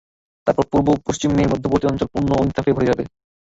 [0.47, 3.03] তারপর পূর্ব ও পশ্চিমের মধ্যবর্তী অঞ্চল পূণ্য ও ইনসাফে ভরে যাবে।